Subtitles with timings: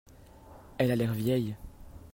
[0.79, 1.55] Elle a l'air vieille.